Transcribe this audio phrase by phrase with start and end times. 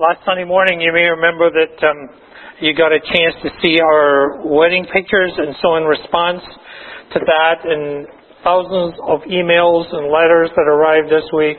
[0.00, 2.08] last Sunday morning, you may remember that um,
[2.58, 6.40] you got a chance to see our wedding pictures, and so in response
[7.12, 8.08] to that, and
[8.42, 11.58] thousands of emails and letters that arrived this week,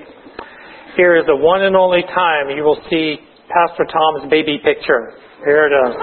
[0.98, 5.14] here is the one and only time you will see Pastor Tom's baby picture.
[5.46, 5.94] Here it is.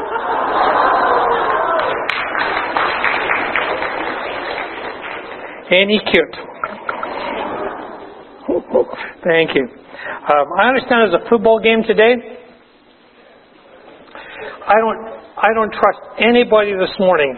[5.71, 6.37] He cute?
[9.25, 9.78] Thank you.
[10.29, 12.13] Um, I understand there's a football game today.
[14.69, 15.01] I don't,
[15.41, 17.33] I don't trust anybody this morning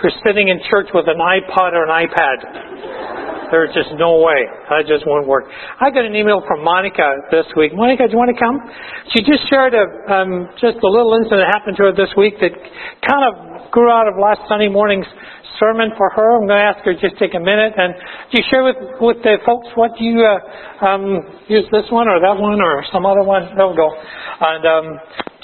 [0.00, 3.19] who's sitting in church with an iPod or an iPad.
[3.50, 4.46] There's just no way.
[4.70, 5.50] That just won't work.
[5.50, 7.74] I got an email from Monica this week.
[7.74, 8.62] Monica, do you want to come?
[9.14, 12.38] She just shared a, um, just a little incident that happened to her this week
[12.40, 12.54] that
[13.02, 15.06] kind of grew out of last Sunday morning's
[15.60, 16.40] sermon for her.
[16.40, 17.94] I'm going to ask her just take a minute and
[18.32, 22.18] do you share with with the folks what you uh, um, use this one or
[22.18, 23.54] that one or some other one?
[23.54, 23.92] There we go.
[23.92, 24.86] And um,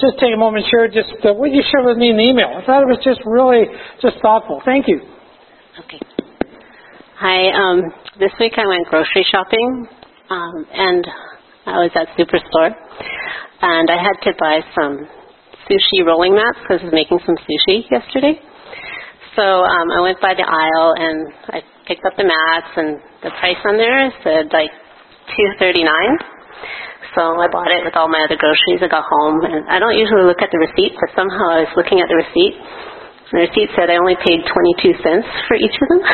[0.00, 2.24] just take a moment and share just uh, what you share with me in the
[2.24, 2.48] email.
[2.48, 3.68] I thought it was just really
[4.00, 4.62] just thoughtful.
[4.64, 5.04] Thank you.
[5.84, 6.00] Okay.
[7.16, 7.48] Hi.
[7.48, 7.80] Um,
[8.20, 9.88] this week I went grocery shopping
[10.28, 11.00] um, and
[11.64, 12.76] I was at Superstore
[13.64, 15.08] and I had to buy some
[15.64, 18.36] sushi rolling mats because I was making some sushi yesterday.
[19.32, 21.58] So um, I went by the aisle and I
[21.88, 24.72] picked up the mats, and the price on there said like
[25.32, 26.20] two thirty nine.
[27.16, 28.84] So I bought it with all my other groceries.
[28.84, 31.72] I got home, and I don't usually look at the receipt, but somehow I was
[31.80, 32.60] looking at the receipt.
[33.32, 35.98] The receipt said I only paid twenty two cents for each of them.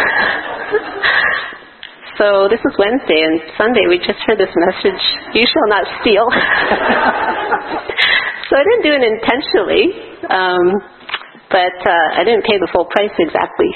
[2.18, 5.02] so this is Wednesday, and Sunday we just heard this message:
[5.36, 6.24] "You shall not steal."
[8.48, 9.84] so I didn't do it intentionally.
[10.32, 10.64] Um,
[11.52, 13.68] but uh, I didn't pay the full price exactly.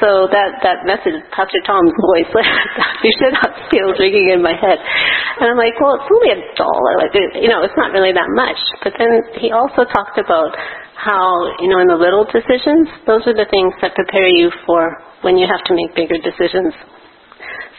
[0.00, 2.32] So that that message, Pastor Tom's voice,
[3.04, 4.80] you should not steal ringing in my head.
[4.80, 7.04] And I'm like, well, it's only a dollar.
[7.04, 8.56] Like, you know, it's not really that much.
[8.80, 10.56] But then he also talked about
[11.00, 11.24] how,
[11.64, 15.40] you know, in the little decisions, those are the things that prepare you for when
[15.40, 16.76] you have to make bigger decisions.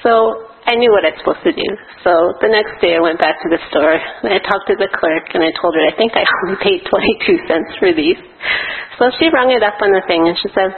[0.02, 1.70] So I knew what I was supposed to do.
[2.02, 4.90] So the next day I went back to the store and I talked to the
[4.94, 8.18] clerk and I told her I think I only paid 22 cents for these.
[8.98, 10.74] So she rung it up on the thing and she said,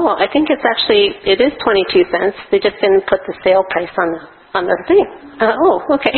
[0.00, 2.36] "Oh, I think it's actually it is 22 cents.
[2.52, 5.06] They just didn't put the sale price on the on the thing."
[5.40, 6.14] Uh, oh, okay.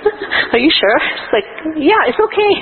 [0.52, 0.98] Are you sure?
[1.00, 1.48] She's like,
[1.78, 2.52] "Yeah, it's okay."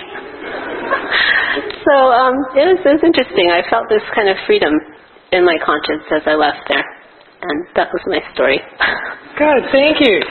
[1.87, 3.51] so um, it was it was interesting.
[3.51, 4.73] I felt this kind of freedom
[5.33, 6.85] in my conscience as I left there.
[7.43, 8.61] And that was my story.
[9.39, 10.23] Good, thank you.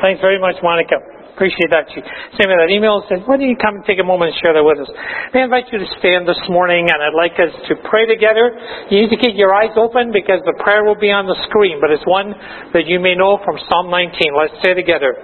[0.00, 0.96] Thanks very much, Monica.
[1.32, 1.88] Appreciate that.
[1.88, 2.04] She
[2.36, 4.38] sent me that email and said, why don't you come and take a moment and
[4.44, 4.90] share that with us?
[5.32, 8.52] May I invite you to stand this morning and I'd like us to pray together.
[8.92, 11.80] You need to keep your eyes open because the prayer will be on the screen,
[11.80, 12.36] but it's one
[12.76, 14.12] that you may know from Psalm 19.
[14.36, 15.16] Let's say together.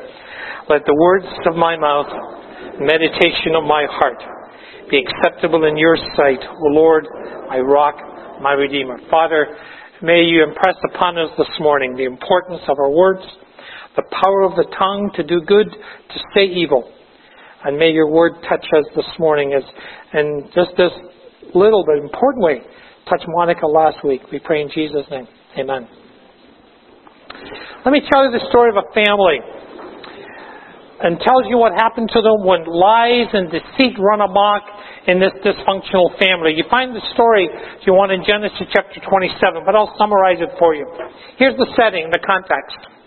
[0.73, 2.09] Let the words of my mouth,
[2.81, 4.21] meditation of my heart,
[4.89, 7.05] be acceptable in your sight, O Lord,
[7.53, 7.97] my rock,
[8.41, 8.97] my redeemer.
[9.13, 9.45] Father,
[10.01, 13.21] may you impress upon us this morning the importance of our words,
[13.99, 16.87] the power of the tongue to do good, to say evil.
[17.65, 19.67] And may your word touch us this morning as
[20.15, 20.95] in just this
[21.53, 22.63] little but important way
[23.11, 24.21] touch Monica last week.
[24.31, 25.27] We pray in Jesus' name.
[25.59, 25.89] Amen.
[27.85, 29.41] Let me tell you the story of a family
[31.01, 34.63] and tells you what happened to them when lies and deceit run amok
[35.07, 36.53] in this dysfunctional family.
[36.55, 40.51] You find the story, if you want, in Genesis chapter 27, but I'll summarize it
[40.59, 40.87] for you.
[41.39, 42.98] Here's the setting, the context.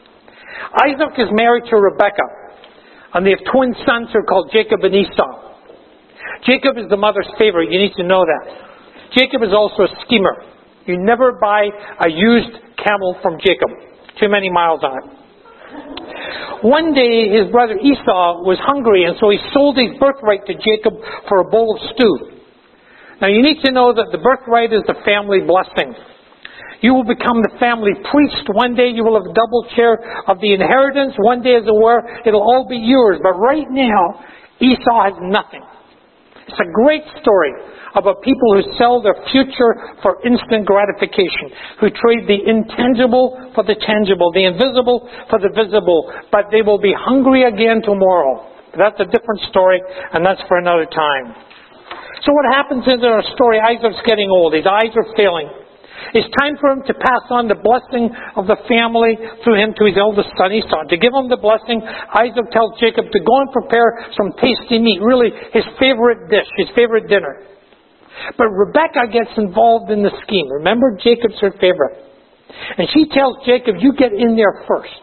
[0.85, 2.29] Isaac is married to Rebekah,
[3.13, 5.51] and they have twin sons who are called Jacob and Esau.
[6.45, 7.71] Jacob is the mother's favorite.
[7.71, 8.43] You need to know that.
[9.13, 10.43] Jacob is also a schemer.
[10.85, 13.69] You never buy a used camel from Jacob.
[14.19, 15.21] Too many miles on it.
[16.63, 20.93] One day his brother Esau was hungry and so he sold his birthright to Jacob
[21.27, 22.37] for a bowl of stew.
[23.21, 25.93] Now you need to know that the birthright is the family blessing.
[26.81, 28.49] You will become the family priest.
[28.57, 31.13] One day you will have double share of the inheritance.
[31.21, 33.21] One day, as it were, it'll all be yours.
[33.21, 34.25] But right now,
[34.57, 35.61] Esau has nothing.
[36.49, 37.53] It's a great story
[37.93, 43.77] about people who sell their future for instant gratification, who trade the intangible for the
[43.77, 48.47] tangible, the invisible for the visible, but they will be hungry again tomorrow.
[48.73, 49.79] That's a different story,
[50.13, 51.35] and that's for another time.
[52.23, 55.60] So what happens in our story, Isaac's getting old, his eyes are failing.
[56.13, 59.85] It's time for him to pass on the blessing of the family through him to
[59.85, 60.89] his eldest son Esau.
[60.89, 61.79] To give him the blessing,
[62.17, 66.67] Isaac tells Jacob to go and prepare some tasty meat, really his favorite dish, his
[66.75, 67.47] favorite dinner.
[68.37, 70.49] But Rebecca gets involved in the scheme.
[70.61, 71.97] Remember, Jacob's her favorite.
[72.77, 75.01] And she tells Jacob, you get in there first.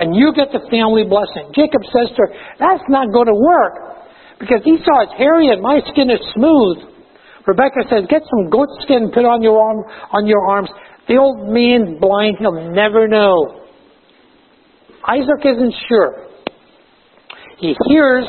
[0.00, 1.52] and you get the family blessing.
[1.54, 4.00] Jacob says to her, That's not going to work
[4.40, 6.89] because Esau is hairy and my skin is smooth.
[7.46, 10.68] Rebecca says, Get some goat skin, put on your arm on your arms.
[11.08, 13.60] The old man's blind, he'll never know.
[15.06, 16.28] Isaac isn't sure.
[17.58, 18.26] He hears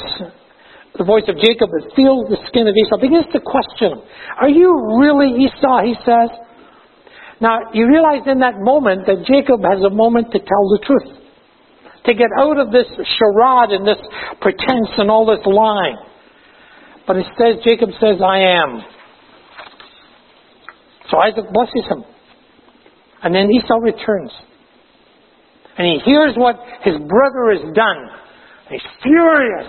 [0.97, 2.99] the voice of Jacob and feels the skin of Esau.
[2.99, 4.01] Begins to question him.
[4.39, 5.83] Are you really Esau?
[5.83, 6.29] He says.
[7.39, 11.17] Now, you realize in that moment that Jacob has a moment to tell the truth.
[12.05, 14.01] To get out of this charade and this
[14.41, 15.97] pretense and all this lying.
[17.07, 18.81] But instead, Jacob says, I am.
[21.11, 22.03] So Isaac blesses him.
[23.21, 24.31] And then Esau returns.
[25.77, 27.99] And he hears what his brother has done.
[28.71, 29.67] He's furious.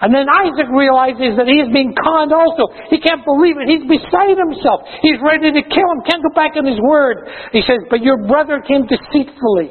[0.00, 2.72] And then Isaac realizes that he is being conned also.
[2.90, 3.68] He can't believe it.
[3.68, 4.82] He's beside himself.
[5.04, 6.00] He's ready to kill him.
[6.08, 7.28] Can't go back on his word.
[7.52, 9.70] He says, But your brother came deceitfully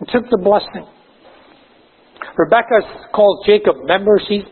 [0.00, 0.86] and took the blessing.
[2.38, 4.44] Rebecca calls Jacob, remember, she's,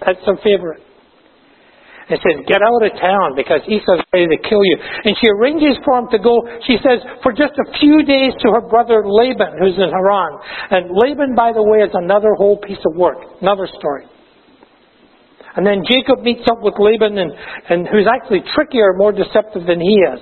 [0.00, 0.80] that's her favorite
[2.12, 4.76] and says, Get out of town because Esau's ready to kill you.
[4.76, 8.52] And she arranges for him to go, she says, for just a few days to
[8.52, 10.32] her brother Laban, who's in Haran.
[10.68, 14.04] And Laban, by the way, is another whole piece of work, another story.
[15.56, 17.32] And then Jacob meets up with Laban, and,
[17.68, 20.20] and who's actually trickier, more deceptive than he is.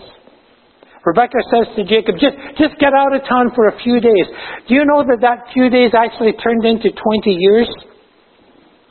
[1.02, 4.26] Rebecca says to Jacob, just, just get out of town for a few days.
[4.68, 7.66] Do you know that that few days actually turned into 20 years?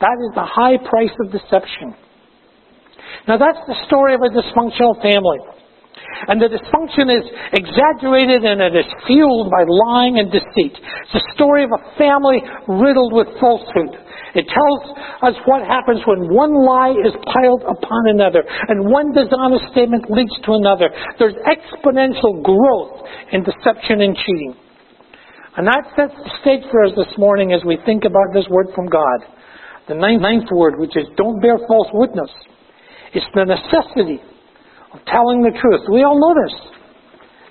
[0.00, 1.94] That is the high price of deception.
[3.28, 5.40] Now that's the story of a dysfunctional family.
[6.28, 10.76] And the dysfunction is exaggerated and it is fueled by lying and deceit.
[10.76, 13.96] It's a story of a family riddled with falsehood.
[14.34, 14.82] It tells
[15.26, 20.34] us what happens when one lie is piled upon another and one dishonest statement leads
[20.46, 20.90] to another.
[21.18, 24.54] There's exponential growth in deception and cheating.
[25.56, 28.68] And that sets the stage for us this morning as we think about this word
[28.74, 29.26] from God.
[29.88, 32.30] The ninth, ninth word, which is don't bear false witness.
[33.12, 34.22] It's the necessity
[34.92, 35.86] of telling the truth.
[35.90, 36.54] We all know this.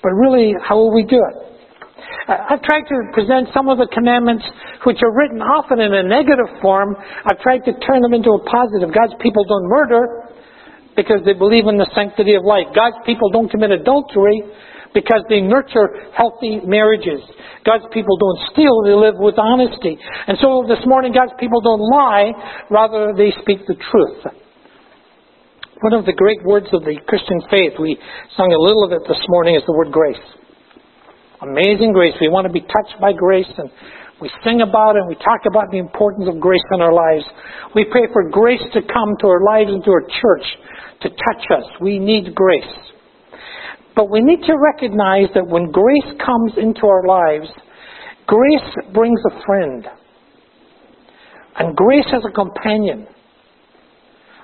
[0.01, 1.50] But really, how will we do it?
[2.29, 4.45] I've tried to present some of the commandments
[4.85, 6.95] which are written often in a negative form.
[7.25, 8.94] I've tried to turn them into a positive.
[8.94, 10.29] God's people don't murder
[10.95, 12.69] because they believe in the sanctity of life.
[12.75, 14.45] God's people don't commit adultery
[14.94, 17.21] because they nurture healthy marriages.
[17.65, 19.97] God's people don't steal, they live with honesty.
[20.27, 22.31] And so this morning, God's people don't lie,
[22.69, 24.38] rather, they speak the truth.
[25.79, 27.95] One of the great words of the Christian faith, we
[28.35, 30.19] sung a little of it this morning, is the word grace.
[31.39, 32.11] Amazing grace.
[32.19, 33.71] We want to be touched by grace and
[34.19, 37.23] we sing about it and we talk about the importance of grace in our lives.
[37.75, 40.43] We pray for grace to come to our lives and to our church
[40.99, 41.63] to touch us.
[41.79, 42.75] We need grace.
[43.95, 47.47] But we need to recognize that when grace comes into our lives,
[48.27, 49.87] grace brings a friend.
[51.55, 53.07] And grace has a companion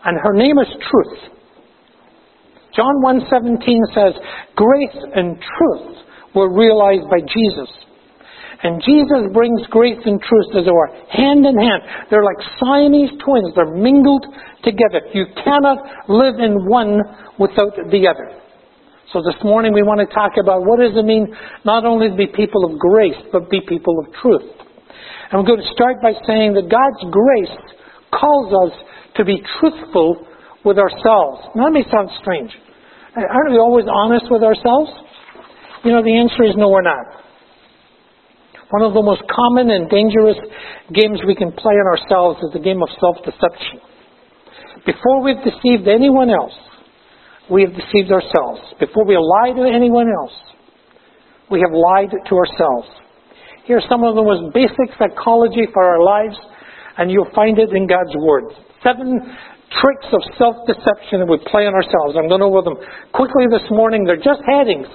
[0.06, 1.20] and her name is truth.
[2.76, 4.14] John 1:17 says,
[4.56, 5.98] "Grace and truth
[6.34, 7.72] were realized by Jesus."
[8.64, 11.84] And Jesus brings grace and truth as it were, hand in hand.
[12.10, 13.54] They're like Siamese twins.
[13.54, 14.26] They're mingled
[14.64, 15.02] together.
[15.14, 17.02] You cannot live in one
[17.38, 18.32] without the other.
[19.14, 22.16] So this morning we want to talk about what does it mean not only to
[22.16, 24.50] be people of grace, but be people of truth.
[25.30, 27.58] And we're going to start by saying that God's grace
[28.12, 28.74] calls us
[29.16, 30.28] to be truthful
[30.64, 31.54] with ourselves.
[31.56, 32.52] Now, that may sound strange.
[33.16, 34.92] Uh, aren't we always honest with ourselves?
[35.86, 37.06] You know, the answer is no, we're not.
[38.70, 40.36] One of the most common and dangerous
[40.92, 43.80] games we can play on ourselves is the game of self deception.
[44.86, 46.58] Before we've deceived anyone else,
[47.50, 48.62] we have deceived ourselves.
[48.80, 50.34] Before we lie to anyone else,
[51.50, 52.90] we have lied to ourselves.
[53.66, 56.36] Here are some of the most basic psychology for our lives,
[56.98, 59.18] and you'll find it in God's Word seven
[59.82, 62.14] tricks of self deception that we play on ourselves.
[62.14, 62.78] I'm going over them
[63.12, 64.06] quickly this morning.
[64.06, 64.88] They're just headings.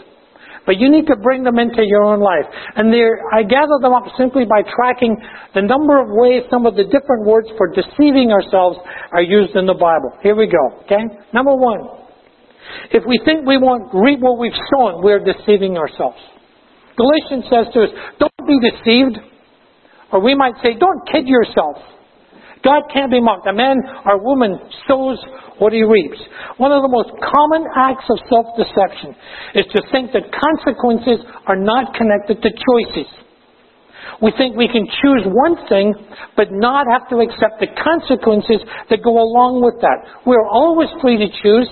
[0.67, 2.45] But you need to bring them into your own life.
[2.77, 2.93] And
[3.33, 5.17] I gather them up simply by tracking
[5.55, 8.79] the number of ways some of the different words for deceiving ourselves
[9.13, 10.13] are used in the Bible.
[10.23, 10.85] Here we go.
[10.85, 11.01] Okay?
[11.33, 11.81] Number one.
[12.93, 16.21] If we think we won't reap what we've sown, we're deceiving ourselves.
[16.95, 19.19] Galatians says to us, don't be deceived.
[20.13, 21.79] Or we might say, don't kid yourself.
[22.63, 23.47] God can't be mocked.
[23.47, 25.19] A man or woman sows
[25.59, 26.21] what he reaps.
[26.57, 29.17] One of the most common acts of self-deception
[29.55, 33.09] is to think that consequences are not connected to choices.
[34.21, 35.95] We think we can choose one thing,
[36.37, 40.25] but not have to accept the consequences that go along with that.
[40.27, 41.69] We're always free to choose.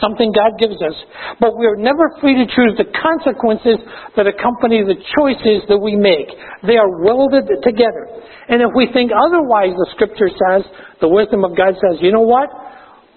[0.00, 0.96] Something God gives us,
[1.38, 3.78] but we are never free to choose the consequences
[4.16, 6.28] that accompany the choices that we make.
[6.66, 8.08] They are welded together.
[8.48, 10.66] And if we think otherwise, the scripture says,
[11.00, 12.48] the wisdom of God says, you know what?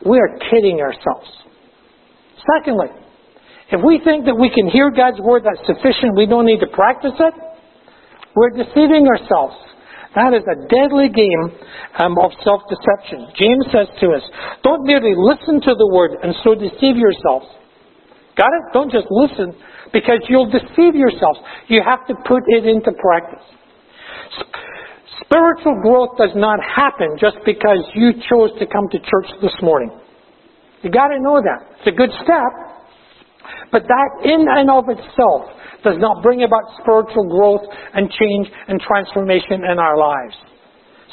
[0.05, 1.31] We are kidding ourselves.
[2.59, 2.91] Secondly,
[3.71, 6.69] if we think that we can hear God's word that's sufficient, we don't need to
[6.69, 7.33] practice it,
[8.35, 9.55] we're deceiving ourselves.
[10.15, 11.43] That is a deadly game
[11.97, 13.33] um, of self deception.
[13.33, 14.21] James says to us,
[14.63, 17.49] don't merely listen to the word and so deceive yourselves.
[18.37, 18.63] Got it?
[18.73, 19.53] Don't just listen
[19.93, 21.39] because you'll deceive yourselves.
[21.67, 23.45] You have to put it into practice.
[25.25, 29.89] Spiritual growth does not happen just because you chose to come to church this morning.
[30.81, 31.77] You got to know that.
[31.79, 32.51] It's a good step,
[33.71, 35.49] but that in and of itself
[35.83, 40.35] does not bring about spiritual growth and change and transformation in our lives.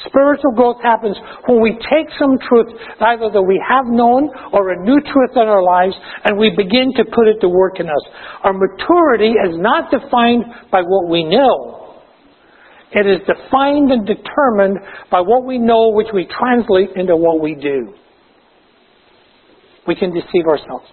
[0.07, 4.83] Spiritual growth happens when we take some truth, either that we have known or a
[4.83, 5.93] new truth in our lives,
[6.25, 8.05] and we begin to put it to work in us.
[8.43, 12.01] Our maturity is not defined by what we know.
[12.93, 14.79] It is defined and determined
[15.11, 17.93] by what we know, which we translate into what we do.
[19.87, 20.89] We can deceive ourselves.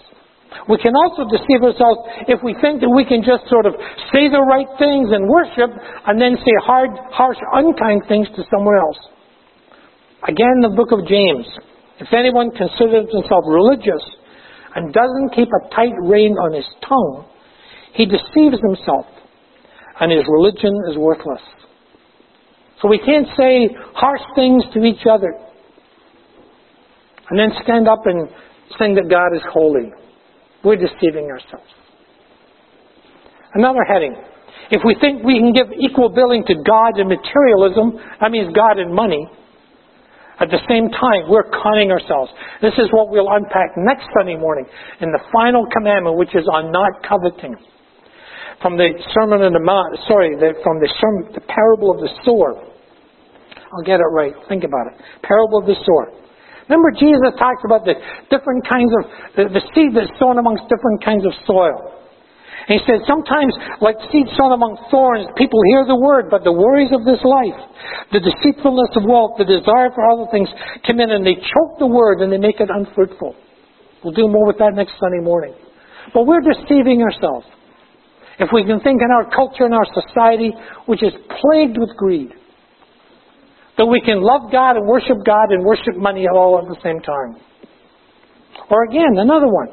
[0.69, 3.76] We can also deceive ourselves if we think that we can just sort of
[4.12, 5.69] say the right things and worship
[6.07, 9.00] and then say hard, harsh, unkind things to someone else.
[10.25, 11.47] Again, the book of James.
[12.00, 14.05] If anyone considers himself religious
[14.75, 17.26] and doesn't keep a tight rein on his tongue,
[17.95, 19.07] he deceives himself
[20.00, 21.43] and his religion is worthless.
[22.81, 25.35] So we can't say harsh things to each other
[27.31, 28.28] and then stand up and
[28.78, 29.90] sing that God is holy.
[30.64, 31.70] We're deceiving ourselves.
[33.54, 34.16] Another heading.
[34.70, 38.78] If we think we can give equal billing to God and materialism, that means God
[38.78, 39.26] and money,
[40.38, 42.30] at the same time, we're conning ourselves.
[42.62, 44.66] This is what we'll unpack next Sunday morning
[45.00, 47.56] in the final commandment, which is on not coveting.
[48.62, 52.10] From the Sermon on the Mount, sorry, the, from the, sermon, the parable of the
[52.22, 52.54] sower.
[52.54, 54.34] I'll get it right.
[54.48, 55.02] Think about it.
[55.26, 56.14] Parable of the sower.
[56.68, 57.96] Remember, Jesus talks about the
[58.28, 59.02] different kinds of,
[59.34, 61.96] the, the seed that's sown amongst different kinds of soil.
[62.68, 66.52] And he said, sometimes, like seed sown among thorns, people hear the word, but the
[66.52, 67.56] worries of this life,
[68.12, 70.52] the deceitfulness of wealth, the desire for other things
[70.84, 73.32] come in and they choke the word and they make it unfruitful.
[74.04, 75.56] We'll do more with that next Sunday morning.
[76.12, 77.48] But we're deceiving ourselves.
[78.38, 80.52] If we can think in our culture and our society,
[80.84, 82.37] which is plagued with greed,
[83.78, 87.00] that we can love God and worship God and worship money all at the same
[87.00, 87.38] time.
[88.68, 89.70] Or again, another one.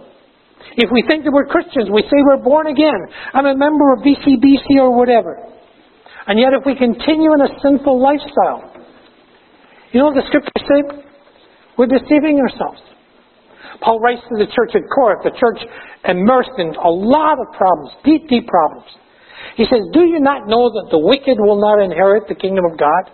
[0.77, 3.01] If we think that we're Christians, we say we're born again.
[3.33, 5.41] I'm a member of VCBC or whatever.
[6.27, 8.73] And yet if we continue in a sinful lifestyle,
[9.91, 10.81] you know what the scriptures say?
[11.77, 12.81] We're deceiving ourselves.
[13.81, 15.59] Paul writes to the church at Corinth, the church
[16.07, 18.87] immersed in a lot of problems, deep, deep problems.
[19.57, 22.77] He says, Do you not know that the wicked will not inherit the kingdom of
[22.77, 23.11] God?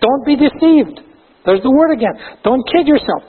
[0.00, 1.00] Don't be deceived.
[1.44, 2.14] There's the word again.
[2.42, 3.22] Don't kid yourself.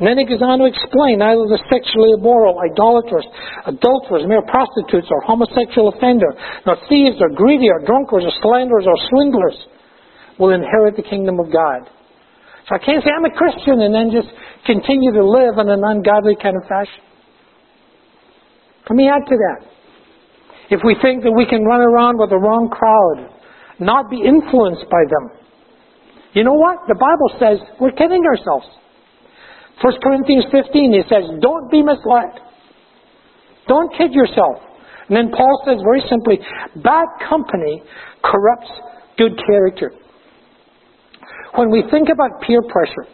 [0.00, 3.24] And then he goes on to explain neither the sexually immoral, idolaters,
[3.64, 6.32] adulterers, mere prostitutes, or homosexual offender,
[6.64, 9.56] nor thieves, or greedy, or drunkards, or slanderers, or swindlers
[10.40, 11.88] will inherit the kingdom of God.
[12.68, 14.28] So I can't say I'm a Christian and then just
[14.66, 17.04] continue to live in an ungodly kind of fashion.
[18.90, 19.60] Let me add to that.
[20.70, 23.30] If we think that we can run around with the wrong crowd,
[23.78, 25.45] not be influenced by them,
[26.32, 26.78] you know what?
[26.88, 28.66] The Bible says we're kidding ourselves.
[29.82, 32.40] 1 Corinthians 15, it says, don't be misled.
[33.68, 34.56] Don't kid yourself.
[35.08, 36.38] And then Paul says very simply,
[36.82, 37.82] bad company
[38.24, 38.72] corrupts
[39.18, 39.92] good character.
[41.54, 43.06] When we think about peer pressure,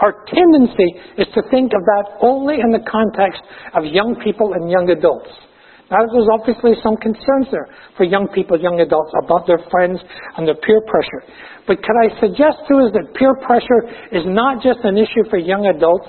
[0.00, 3.42] our tendency is to think of that only in the context
[3.74, 5.30] of young people and young adults.
[5.90, 9.98] Now, there's obviously some concerns there for young people, young adults, about their friends
[10.36, 11.24] and their peer pressure.
[11.66, 15.38] But could I suggest to us that peer pressure is not just an issue for
[15.40, 16.08] young adults,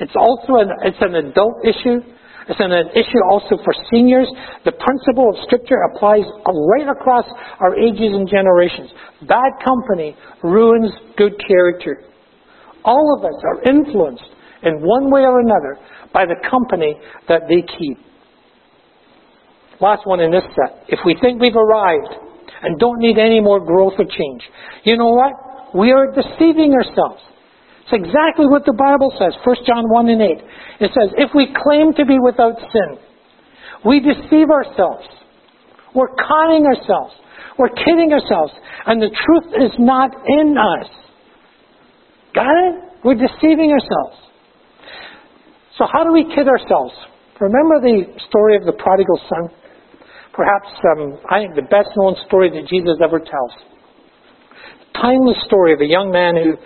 [0.00, 2.00] it's also an, it's an adult issue.
[2.48, 4.26] It's an, an issue also for seniors.
[4.64, 6.24] The principle of Scripture applies
[6.74, 7.24] right across
[7.60, 8.90] our ages and generations.
[9.28, 12.02] Bad company ruins good character.
[12.84, 14.24] All of us are influenced
[14.64, 15.78] in one way or another
[16.12, 16.96] by the company
[17.28, 17.98] that they keep.
[19.82, 20.86] Last one in this set.
[20.86, 22.14] If we think we've arrived
[22.62, 24.42] and don't need any more growth or change,
[24.84, 25.74] you know what?
[25.74, 27.18] We are deceiving ourselves.
[27.82, 30.86] It's exactly what the Bible says, 1 John 1 and 8.
[30.86, 33.02] It says, if we claim to be without sin,
[33.84, 35.02] we deceive ourselves.
[35.94, 37.18] We're conning ourselves.
[37.58, 38.52] We're kidding ourselves.
[38.86, 40.88] And the truth is not in us.
[42.34, 42.74] Got it?
[43.04, 44.30] We're deceiving ourselves.
[45.76, 46.94] So how do we kid ourselves?
[47.40, 49.50] Remember the story of the prodigal son?
[50.32, 53.52] Perhaps, um, I think, the best known story that Jesus ever tells.
[54.96, 56.56] Timeless story of a young man who,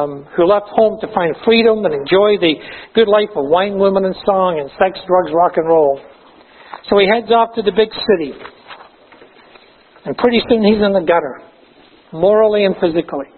[0.00, 2.54] um, who left home to find freedom and enjoy the
[2.94, 6.00] good life of wine, women, and song, and sex, drugs, rock and roll.
[6.88, 8.32] So he heads off to the big city.
[10.04, 11.42] And pretty soon he's in the gutter,
[12.12, 13.28] morally and physically.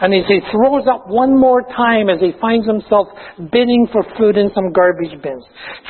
[0.00, 3.08] And as he throws up one more time as he finds himself
[3.50, 5.42] bidding for food in some garbage bins,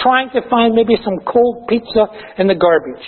[0.03, 2.07] trying to find maybe some cold pizza
[2.39, 3.05] in the garbage.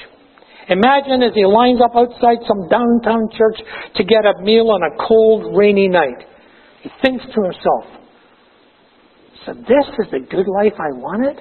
[0.69, 3.59] Imagine as he lines up outside some downtown church
[3.97, 6.21] to get a meal on a cold, rainy night.
[6.83, 8.01] He thinks to himself,
[9.47, 11.41] so this is the good life I wanted?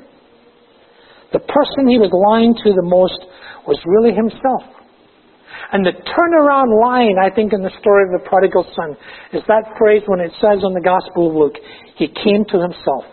[1.31, 3.19] The person he was lying to the most
[3.67, 4.63] was really himself.
[5.71, 8.97] And the turnaround line, I think, in the story of the prodigal son
[9.33, 11.57] is that phrase when it says in the Gospel of Luke,
[11.95, 13.05] he came to himself.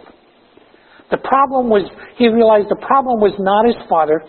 [1.10, 1.86] The problem was,
[2.18, 4.22] he realized the problem was not his father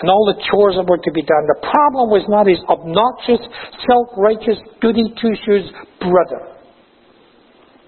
[0.00, 1.44] and all the chores that were to be done.
[1.48, 3.40] The problem was not his obnoxious,
[3.88, 6.56] self-righteous, goody two-shoes brother.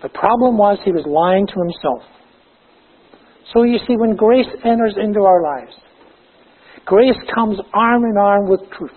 [0.02, 2.02] The problem was he was lying to himself.
[3.52, 5.76] So you see, when grace enters into our lives,
[6.88, 8.90] Grace comes arm in arm with truth.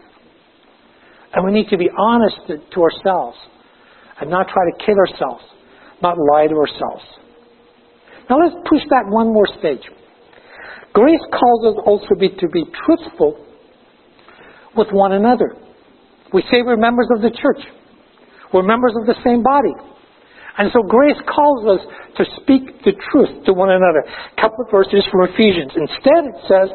[1.33, 3.37] And we need to be honest to ourselves
[4.19, 5.43] and not try to kid ourselves,
[6.01, 7.03] not lie to ourselves.
[8.29, 9.83] Now let's push that one more stage.
[10.93, 13.45] Grace calls us also be, to be truthful
[14.77, 15.55] with one another.
[16.33, 17.65] We say we're members of the church.
[18.53, 19.73] We're members of the same body.
[20.57, 21.83] And so grace calls us
[22.17, 24.03] to speak the truth to one another.
[24.03, 25.71] A couple of verses from Ephesians.
[25.75, 26.67] Instead, it says,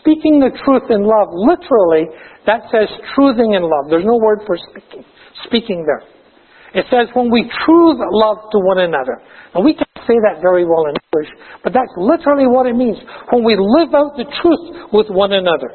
[0.00, 1.28] speaking the truth in love.
[1.36, 2.08] Literally,
[2.48, 3.92] that says truthing in love.
[3.92, 5.04] There's no word for speaking,
[5.44, 6.02] speaking there.
[6.72, 9.20] It says when we truth love to one another.
[9.54, 11.30] Now we can't say that very well in English,
[11.64, 12.96] but that's literally what it means.
[13.34, 15.74] When we live out the truth with one another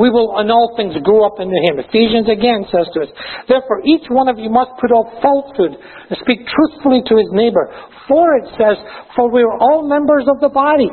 [0.00, 1.76] we will in all things grow up into him.
[1.76, 3.12] Ephesians again says to us,
[3.44, 7.68] Therefore each one of you must put off falsehood and speak truthfully to his neighbor.
[8.08, 8.80] For it says,
[9.12, 10.88] For we are all members of the body.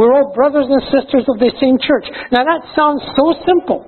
[0.00, 2.08] We're all brothers and sisters of the same church.
[2.32, 3.84] Now that sounds so simple.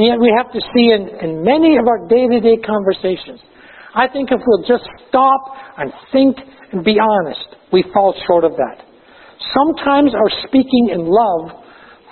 [0.00, 3.44] And yet we have to see in, in many of our day-to-day conversations,
[3.92, 6.38] I think if we'll just stop and think
[6.72, 8.88] and be honest, we fall short of that.
[9.52, 11.60] Sometimes our speaking in love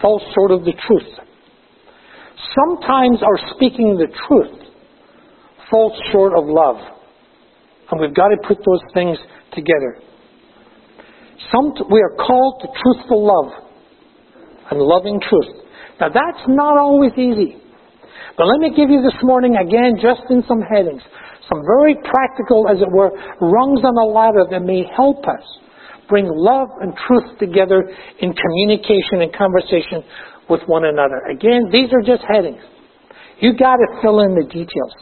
[0.01, 1.11] falls short of the truth.
[2.55, 4.69] Sometimes our speaking the truth
[5.71, 6.77] falls short of love.
[7.91, 9.19] And we've got to put those things
[9.55, 10.01] together.
[11.53, 13.53] Some, we are called to truthful love
[14.71, 15.65] and loving truth.
[16.01, 17.57] Now that's not always easy.
[18.37, 21.03] But let me give you this morning, again, just in some headings,
[21.49, 25.43] some very practical, as it were, rungs on the ladder that may help us
[26.09, 27.85] bring love and truth together
[28.21, 30.03] in communication and conversation
[30.49, 31.21] with one another.
[31.31, 32.63] Again, these are just headings.
[33.41, 34.95] You got to fill in the details.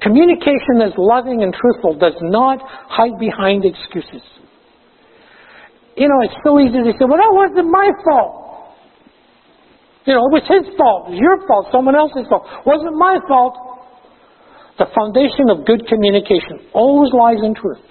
[0.00, 4.22] Communication that's loving and truthful does not hide behind excuses.
[5.96, 8.48] You know, it's so easy to say, well, that wasn't my fault.
[10.06, 11.10] You know, it was his fault.
[11.10, 11.66] It was your fault.
[11.74, 12.46] Someone else's fault.
[12.46, 13.58] It wasn't my fault.
[14.78, 17.82] The foundation of good communication always lies in truth.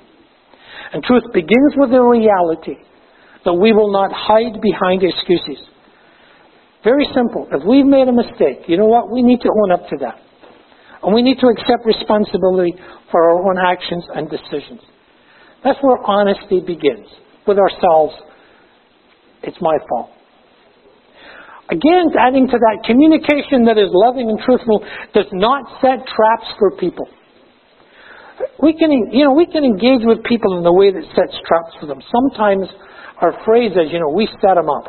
[0.94, 2.80] And truth begins with the reality
[3.46, 5.64] that we will not hide behind excuses.
[6.84, 7.48] Very simple.
[7.52, 9.12] If we've made a mistake, you know what?
[9.12, 10.20] We need to own up to that.
[11.04, 12.74] And we need to accept responsibility
[13.12, 14.82] for our own actions and decisions.
[15.64, 17.08] That's where honesty begins.
[17.48, 18.16] With ourselves,
[19.44, 20.12] it's my fault.
[21.70, 26.72] Again, adding to that, communication that is loving and truthful does not set traps for
[26.78, 27.08] people
[28.62, 31.74] we can, you know, we can engage with people in a way that sets traps
[31.80, 32.02] for them.
[32.12, 32.68] Sometimes
[33.22, 34.86] our phrase is, you know, we set them up.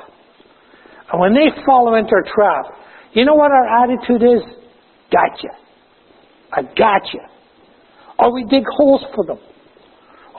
[1.13, 2.67] And when they fall into a trap,
[3.13, 4.43] you know what our attitude is?
[5.11, 5.49] Gotcha.
[6.53, 7.25] I gotcha.
[8.19, 9.39] Or we dig holes for them.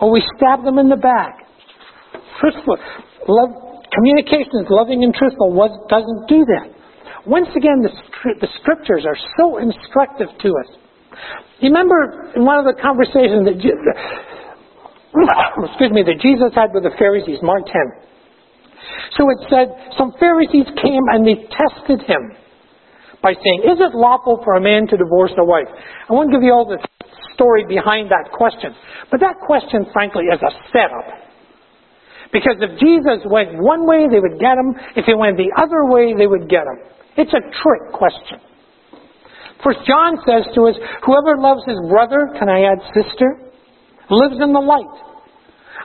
[0.01, 1.33] Or we stab them in the back.
[2.39, 2.77] Truthful.
[3.27, 3.49] Love,
[3.91, 5.51] communication is loving and truthful.
[5.51, 6.69] What doesn't do that?
[7.25, 7.89] Once again, the,
[8.41, 10.77] the scriptures are so instructive to us.
[11.61, 13.59] Remember in one of the conversations that,
[15.69, 17.73] excuse me, that Jesus had with the Pharisees, Mark 10.
[19.17, 19.67] So it said,
[19.97, 22.31] some Pharisees came and they tested him
[23.21, 25.67] by saying, is it lawful for a man to divorce a wife?
[26.07, 26.79] I won't give you all the
[27.35, 28.71] story behind that question.
[29.11, 31.27] But that question, frankly, is a setup.
[32.31, 34.75] Because if Jesus went one way, they would get him.
[34.95, 36.79] If he went the other way, they would get him.
[37.17, 38.39] It's a trick question.
[39.63, 43.49] First John says to us, whoever loves his brother, can I add sister?
[44.09, 44.97] lives in the light.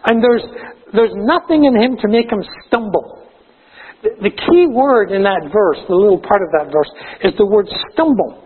[0.06, 0.44] And there's,
[0.92, 3.28] there's nothing in him to make him stumble.
[4.02, 6.88] The, the key word in that verse, the little part of that verse,
[7.24, 8.44] is the word stumble.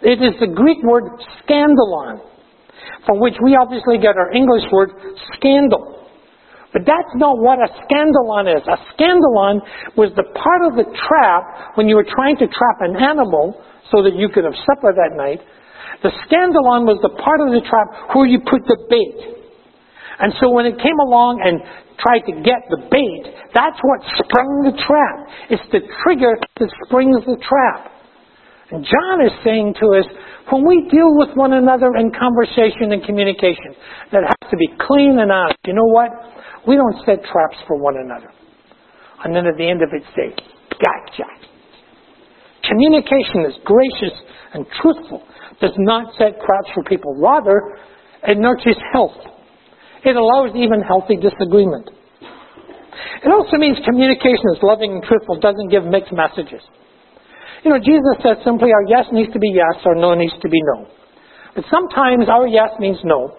[0.00, 1.04] It is the Greek word
[1.44, 2.22] scandalon,
[3.04, 4.92] from which we obviously get our English word
[5.36, 6.06] scandal.
[6.72, 8.62] But that's not what a scandalon is.
[8.68, 9.64] A scandalon
[9.96, 13.56] was the part of the trap when you were trying to trap an animal
[13.90, 15.40] so that you could have supper that night.
[16.02, 19.38] The scandalon was the part of the trap where you put the bait.
[20.20, 21.62] And so when it came along and
[21.98, 23.24] tried to get the bait,
[23.54, 25.16] that's what sprung the trap.
[25.50, 27.90] It's the trigger that springs the trap.
[28.70, 30.06] And John is saying to us,
[30.52, 33.74] when we deal with one another in conversation and communication,
[34.12, 35.58] that has to be clean and honest.
[35.66, 36.10] You know what?
[36.66, 38.30] We don't set traps for one another.
[39.24, 40.34] And then at the end of it say,
[40.78, 41.47] gotcha.
[42.68, 44.14] Communication is gracious
[44.52, 45.22] and truthful,
[45.60, 47.16] does not set traps for people.
[47.16, 47.56] Rather,
[48.24, 49.16] it nurtures health.
[50.04, 51.90] It allows even healthy disagreement.
[53.24, 56.62] It also means communication is loving and truthful, doesn't give mixed messages.
[57.64, 60.48] You know, Jesus says simply our yes needs to be yes, our no needs to
[60.48, 60.86] be no.
[61.56, 63.34] But sometimes our yes means no.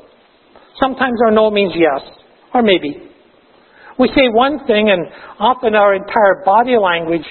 [0.79, 2.01] Sometimes our no means yes,
[2.53, 3.09] or maybe.
[3.97, 5.07] We say one thing, and
[5.39, 7.25] often our entire body language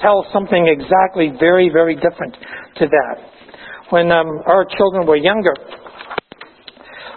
[0.00, 2.36] tells something exactly very, very different
[2.76, 3.16] to that.
[3.90, 5.54] When um, our children were younger,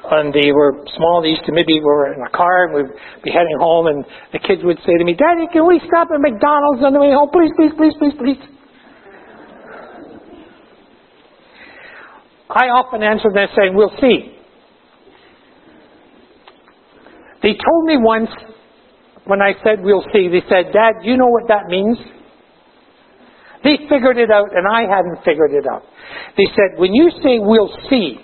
[0.10, 2.96] and they were small, they used to maybe we were in a car and we'd
[3.24, 6.22] be heading home, and the kids would say to me, Daddy, can we stop at
[6.22, 7.30] McDonald's on the way home?
[7.32, 8.42] Please, please, please, please, please.
[12.50, 14.38] I often answer them saying, We'll see.
[17.44, 18.30] They told me once
[19.26, 21.98] when I said we'll see, they said, Dad, you know what that means?
[23.64, 25.84] They figured it out and I hadn't figured it out.
[26.38, 28.20] They said, when you say we'll see,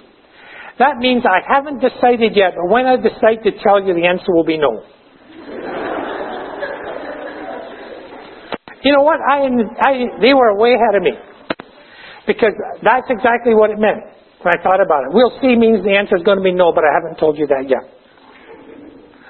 [0.80, 4.34] that means I haven't decided yet, but when I decide to tell you, the answer
[4.34, 4.84] will be no.
[8.84, 9.20] you know what?
[9.22, 9.48] I,
[9.82, 9.92] I,
[10.22, 11.14] they were way ahead of me.
[12.28, 14.00] Because that's exactly what it meant
[14.42, 15.10] when I thought about it.
[15.12, 17.48] We'll see means the answer is going to be no, but I haven't told you
[17.48, 17.84] that yet.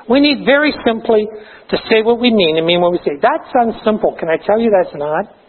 [0.09, 1.27] We need very simply
[1.69, 3.17] to say what we mean and mean what we say.
[3.21, 4.15] That sounds simple.
[4.19, 5.42] Can I tell you that's not?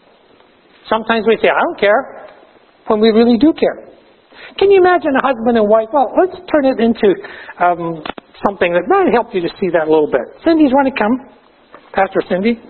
[0.89, 2.29] Sometimes we say, I don't care,
[2.87, 3.89] when we really do care.
[4.59, 5.89] Can you imagine a husband and wife?
[5.93, 7.09] Well, let's turn it into
[7.59, 8.05] um,
[8.47, 10.23] something that might help you to see that a little bit.
[10.45, 11.15] Cindy's want to come?
[11.93, 12.61] Pastor Cindy?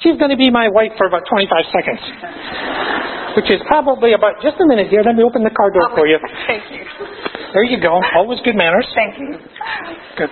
[0.00, 2.02] She's going to be my wife for about 25 seconds.
[3.36, 6.06] Which is probably about, just a minute here, let me open the car door for
[6.06, 6.18] you.
[6.46, 6.82] Thank you.
[7.52, 8.00] There you go.
[8.16, 8.86] Always good manners.
[8.94, 9.36] Thank you.
[10.16, 10.30] Good.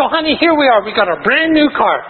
[0.00, 0.80] So, honey, here we are.
[0.80, 2.00] We got a brand new car.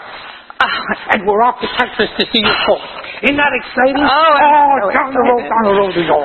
[0.62, 2.86] Uh, and we're off to Texas to see your folks.
[3.26, 3.98] Isn't that exciting?
[3.98, 6.22] Oh, oh down the road, down the road we go.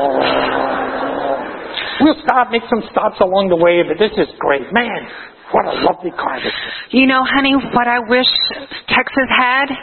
[2.05, 4.69] We'll stop, make some stops along the way, but this is great.
[4.69, 5.09] Man,
[5.57, 7.01] what a lovely car this is.
[7.01, 8.29] You know, honey, what I wish
[8.85, 9.73] Texas had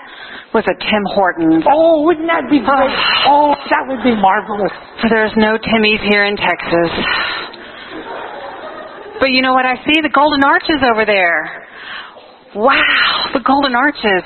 [0.55, 1.66] was a Tim Hortons.
[1.66, 2.95] Oh, wouldn't that be great?
[3.27, 4.71] Oh, that would be marvelous.
[5.11, 6.95] There's no Timmy's here in Texas.
[9.23, 10.01] But you know what I see?
[10.03, 11.69] The Golden Arches over there.
[12.57, 14.25] Wow, the Golden Arches.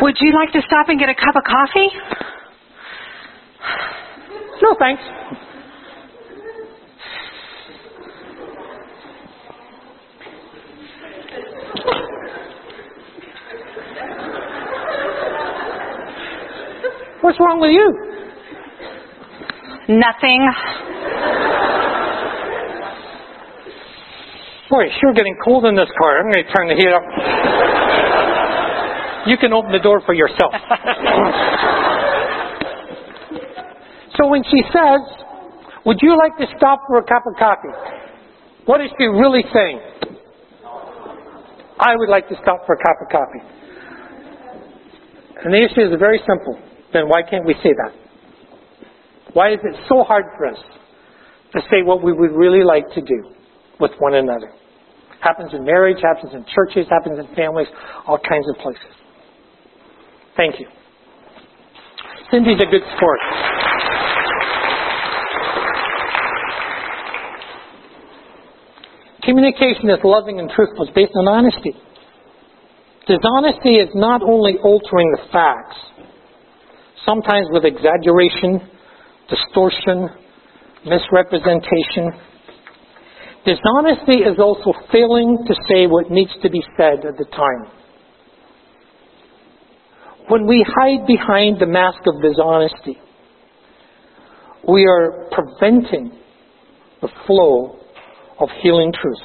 [0.00, 1.88] Would you like to stop and get a cup of coffee?
[4.62, 5.02] No, thanks.
[17.22, 17.90] What's wrong with you?
[19.88, 20.93] Nothing.
[24.70, 26.18] Boy, it's sure getting cold in this car.
[26.18, 27.04] I'm going to turn the heat up.
[29.28, 30.52] You can open the door for yourself.
[34.16, 35.00] so when she says,
[35.84, 37.76] Would you like to stop for a cup of coffee?
[38.64, 39.80] What is she really saying?
[41.78, 43.44] I would like to stop for a cup of coffee.
[45.44, 46.58] And the issue is very simple.
[46.94, 47.92] Then why can't we say that?
[49.34, 50.58] Why is it so hard for us
[51.52, 53.33] to say what we would really like to do
[53.80, 54.52] with one another?
[55.20, 57.68] Happens in marriage, happens in churches, happens in families,
[58.06, 58.92] all kinds of places.
[60.36, 60.66] Thank you.
[62.30, 63.20] Cindy's a good sport.
[69.22, 70.84] Communication is loving and truthful.
[70.84, 71.72] It's based on honesty.
[73.06, 75.76] Dishonesty is not only altering the facts,
[77.06, 78.60] sometimes with exaggeration,
[79.28, 80.08] distortion,
[80.84, 82.12] misrepresentation.
[83.44, 87.70] Dishonesty is also failing to say what needs to be said at the time.
[90.28, 92.98] When we hide behind the mask of dishonesty,
[94.66, 96.18] we are preventing
[97.02, 97.76] the flow
[98.40, 99.20] of healing truths.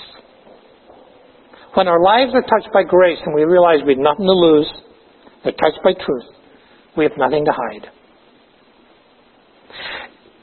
[1.76, 4.68] When our lives are touched by grace and we realize we have nothing to lose,
[5.44, 6.26] they're touched by truth,
[6.98, 7.88] we have nothing to hide.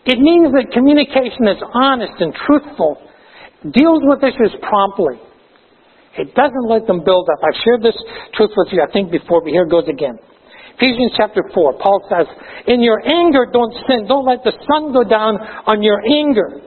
[0.06, 2.96] It means that communication is honest and truthful,
[3.72, 5.18] deals with issues promptly.
[6.18, 7.38] It doesn't let them build up.
[7.44, 7.96] I've shared this
[8.34, 10.16] truth with you, I think, before, but here it goes again.
[10.76, 12.26] Ephesians chapter 4, Paul says,
[12.66, 14.04] In your anger, don't sin.
[14.08, 16.60] Don't let the sun go down on your anger.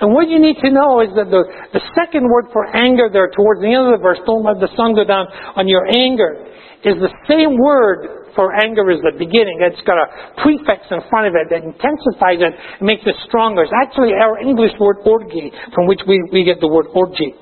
[0.00, 3.30] And what you need to know is that the, the second word for anger there
[3.30, 6.48] towards the end of the verse, don't let the sun go down on your anger,
[6.84, 9.60] is the same word for anger is the beginning.
[9.60, 10.08] It's got a
[10.40, 13.64] prefix in front of it that intensifies it and makes it stronger.
[13.64, 17.36] It's actually our English word orgy, from which we, we get the word orgy.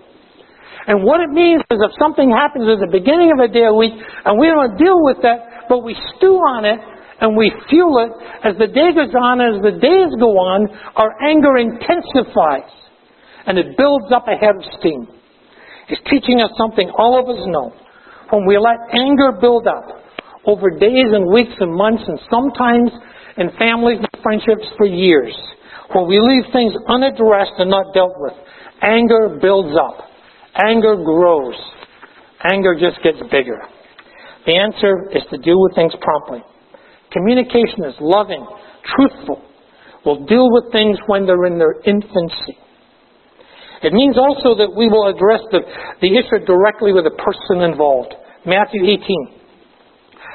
[0.87, 3.77] And what it means is if something happens at the beginning of a day or
[3.77, 6.81] week and we don't deal with that, but we stew on it
[7.21, 11.13] and we fuel it, as the day goes on, as the days go on, our
[11.23, 12.73] anger intensifies
[13.47, 15.07] and it builds up a head of steam.
[15.89, 17.75] It's teaching us something all of us know.
[18.31, 20.00] When we let anger build up
[20.47, 22.91] over days and weeks and months and sometimes
[23.37, 25.35] in families and friendships for years,
[25.93, 28.35] when we leave things unaddressed and not dealt with,
[28.83, 30.09] anger builds up.
[30.65, 31.55] Anger grows.
[32.53, 33.61] Anger just gets bigger.
[34.47, 36.43] The answer is to deal with things promptly.
[37.13, 38.47] Communication is loving,
[38.97, 39.43] truthful,
[40.05, 42.57] We'll deal with things when they're in their infancy.
[43.83, 45.61] It means also that we will address the,
[46.01, 48.15] the issue directly with the person involved.
[48.47, 49.40] Matthew 18.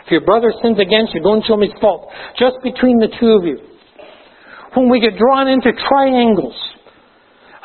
[0.06, 2.10] If your brother sins against you, go and show him his fault.
[2.38, 3.58] Just between the two of you.
[4.78, 6.54] When we get drawn into triangles,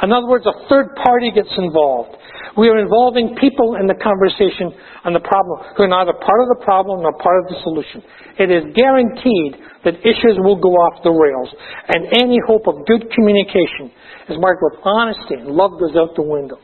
[0.02, 2.16] in other words, a third party gets involved.
[2.56, 4.72] We are involving people in the conversation
[5.04, 8.02] on the problem who are neither part of the problem nor part of the solution.
[8.40, 11.52] It is guaranteed that issues will go off the rails,
[11.92, 13.92] and any hope of good communication
[14.32, 16.56] is marked with honesty, and love goes out the window.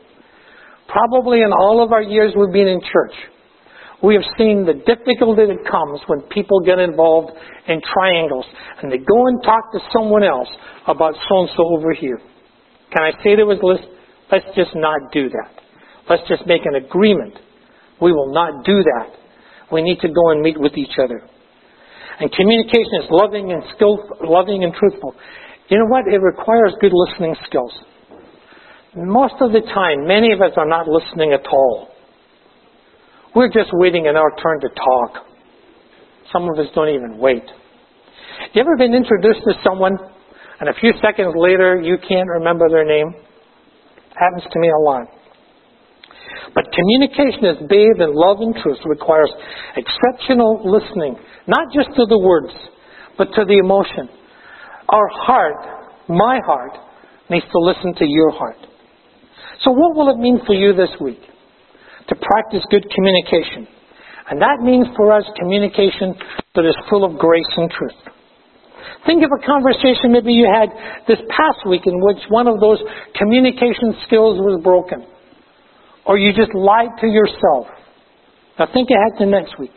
[0.89, 3.15] Probably in all of our years we've been in church,
[4.03, 7.31] we have seen the difficulty that comes when people get involved
[7.67, 8.45] in triangles
[8.81, 10.49] and they go and talk to someone else
[10.87, 12.21] about so and so over here.
[12.93, 13.83] Can I say there was a list?
[14.31, 15.51] let's just not do that.
[16.09, 17.35] Let's just make an agreement.
[18.01, 19.07] We will not do that.
[19.71, 21.21] We need to go and meet with each other.
[22.19, 25.13] And communication is loving and skillful, loving and truthful.
[25.69, 26.07] You know what?
[26.07, 27.73] It requires good listening skills.
[28.95, 31.89] Most of the time, many of us are not listening at all.
[33.35, 35.25] We're just waiting in our turn to talk.
[36.31, 37.43] Some of us don't even wait.
[38.53, 39.97] You ever been introduced to someone
[40.59, 43.13] and a few seconds later you can't remember their name?
[44.15, 45.07] Happens to me a lot.
[46.55, 49.29] But communication is bathed in love and truth requires
[49.75, 52.53] exceptional listening, not just to the words,
[53.17, 54.09] but to the emotion.
[54.89, 56.71] Our heart, my heart,
[57.29, 58.57] needs to listen to your heart.
[59.63, 61.19] So what will it mean for you this week?
[62.07, 63.67] To practice good communication.
[64.29, 66.15] And that means for us communication
[66.55, 67.99] that is full of grace and truth.
[69.05, 70.69] Think of a conversation maybe you had
[71.07, 72.79] this past week in which one of those
[73.15, 75.05] communication skills was broken.
[76.05, 77.67] Or you just lied to yourself.
[78.59, 79.71] Now think ahead to next week.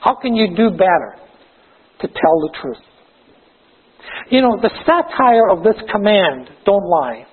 [0.00, 1.16] How can you do better
[2.00, 2.84] to tell the truth?
[4.30, 7.26] You know, the satire of this command, don't lie.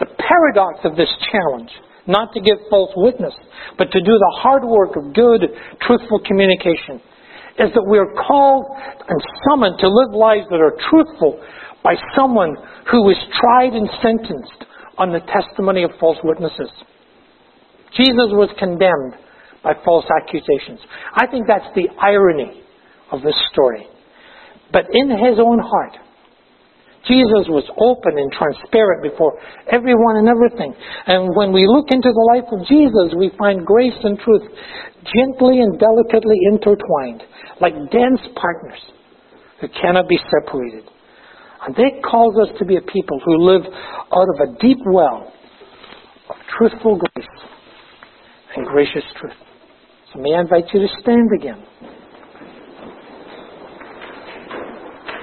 [0.00, 1.70] The paradox of this challenge,
[2.08, 3.34] not to give false witness,
[3.76, 5.44] but to do the hard work of good,
[5.82, 6.98] truthful communication,
[7.60, 8.64] is that we are called
[9.08, 11.38] and summoned to live lives that are truthful
[11.84, 12.56] by someone
[12.90, 14.64] who is tried and sentenced
[14.96, 16.70] on the testimony of false witnesses.
[17.96, 19.14] Jesus was condemned
[19.62, 20.80] by false accusations.
[21.14, 22.62] I think that's the irony
[23.12, 23.86] of this story.
[24.72, 25.96] But in his own heart,
[27.06, 29.38] Jesus was open and transparent before
[29.70, 30.74] everyone and everything.
[31.06, 34.42] And when we look into the life of Jesus, we find grace and truth
[35.06, 37.22] gently and delicately intertwined,
[37.60, 38.82] like dense partners
[39.60, 40.84] who cannot be separated.
[41.66, 45.32] And that calls us to be a people who live out of a deep well
[46.30, 47.28] of truthful grace
[48.56, 49.38] and gracious truth.
[50.12, 51.62] So may I invite you to stand again.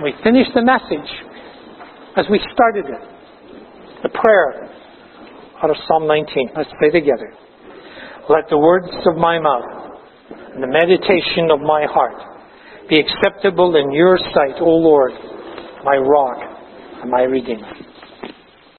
[0.03, 1.09] We finish the message
[2.17, 3.01] as we started it.
[4.04, 4.69] The prayer
[5.63, 6.49] out of Psalm 19.
[6.56, 7.34] Let's say together.
[8.30, 9.99] Let the words of my mouth
[10.54, 12.17] and the meditation of my heart
[12.89, 15.12] be acceptable in your sight, O Lord,
[15.84, 16.38] my rock
[17.01, 17.84] and my redeemer.